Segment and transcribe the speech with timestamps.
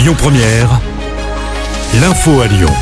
[0.00, 0.80] Lyon Première,
[2.00, 2.72] l'info à Lyon.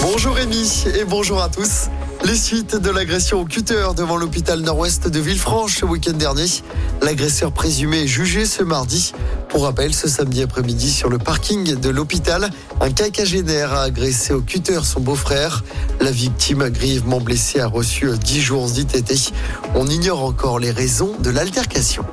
[0.00, 1.88] Bonjour Rémi et bonjour à tous.
[2.24, 6.46] Les suites de l'agression au cutter devant l'hôpital nord-ouest de Villefranche ce week-end dernier.
[7.02, 9.14] L'agresseur présumé est jugé ce mardi.
[9.48, 12.48] Pour rappel, ce samedi après-midi sur le parking de l'hôpital,
[12.80, 15.64] un quinquagénaire a agressé au cutter son beau-frère.
[16.00, 19.32] La victime grièvement blessée a reçu 10 jours d'ITT.
[19.74, 22.04] On ignore encore les raisons de l'altercation.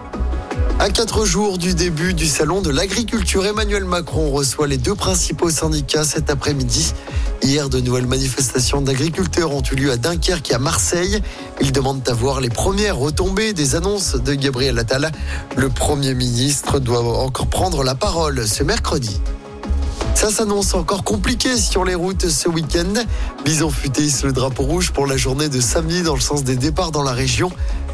[0.80, 5.50] À quatre jours du début du salon de l'agriculture, Emmanuel Macron reçoit les deux principaux
[5.50, 6.94] syndicats cet après-midi.
[7.42, 11.22] Hier, de nouvelles manifestations d'agriculteurs ont eu lieu à Dunkerque et à Marseille.
[11.62, 15.12] Ils demandent à voir les premières retombées des annonces de Gabriel Attal.
[15.56, 19.22] Le Premier ministre doit encore prendre la parole ce mercredi.
[20.16, 22.94] Ça s'annonce encore compliqué sur les routes ce week-end.
[23.44, 26.92] Bison futé le drapeau rouge pour la journée de samedi dans le sens des départs
[26.92, 27.52] dans la région.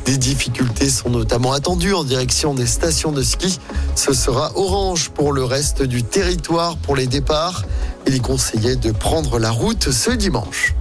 [0.10, 3.60] Des difficultés sont notamment attendues en direction des stations de ski.
[3.94, 7.64] Ce sera orange pour le reste du territoire pour les départs.
[8.08, 10.74] Il est conseillé de prendre la route ce dimanche.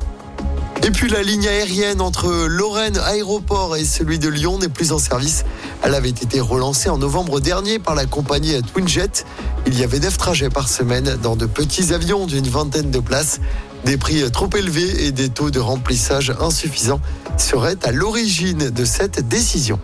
[0.82, 4.98] Et puis la ligne aérienne entre Lorraine Aéroport et celui de Lyon n'est plus en
[4.98, 5.44] service.
[5.82, 9.26] Elle avait été relancée en novembre dernier par la compagnie Twinjet.
[9.66, 13.40] Il y avait 9 trajets par semaine dans de petits avions d'une vingtaine de places.
[13.84, 17.00] Des prix trop élevés et des taux de remplissage insuffisants
[17.36, 19.78] seraient à l'origine de cette décision.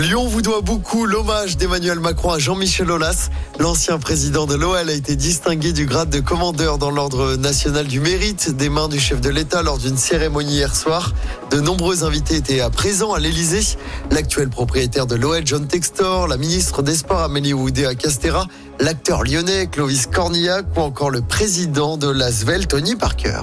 [0.00, 3.28] Lyon vous doit beaucoup l'hommage d'Emmanuel Macron à Jean-Michel Aulas.
[3.58, 8.00] L'ancien président de l'OL a été distingué du grade de commandeur dans l'ordre national du
[8.00, 11.12] mérite des mains du chef de l'État lors d'une cérémonie hier soir.
[11.50, 13.76] De nombreux invités étaient à présent à l'Elysée.
[14.10, 18.46] L'actuel propriétaire de l'OL, John Textor, la ministre des Sports, Amélie Oudéa Castera,
[18.78, 23.42] l'acteur lyonnais, Clovis Cornillac ou encore le président de l'Asvel, Tony Parker.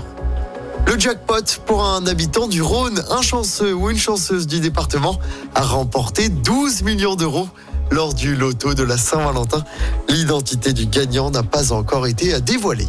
[0.87, 5.19] Le jackpot pour un habitant du Rhône, un chanceux ou une chanceuse du département,
[5.53, 7.49] a remporté 12 millions d'euros
[7.91, 9.65] lors du loto de la Saint-Valentin.
[10.07, 12.87] L'identité du gagnant n'a pas encore été dévoilée.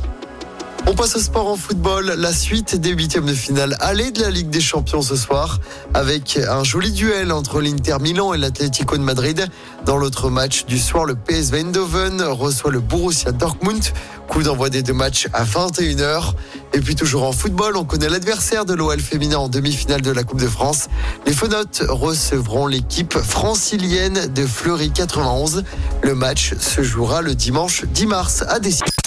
[0.90, 2.14] On passe au sport en football.
[2.16, 5.60] La suite des huitièmes de finale aller de la Ligue des Champions ce soir
[5.92, 9.46] avec un joli duel entre l'Inter Milan et l'Atlético de Madrid.
[9.84, 13.84] Dans l'autre match du soir, le PSV Eindhoven reçoit le Borussia Dortmund.
[14.28, 16.32] Coup d'envoi des deux matchs à 21h.
[16.72, 20.24] Et puis toujours en football, on connaît l'adversaire de l'OL féminin en demi-finale de la
[20.24, 20.88] Coupe de France.
[21.26, 25.64] Les Fenotes recevront l'équipe francilienne de Fleury 91.
[26.02, 28.84] Le match se jouera le dimanche 10 mars à Dessy.